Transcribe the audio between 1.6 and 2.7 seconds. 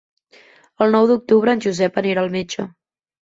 Josep anirà al metge.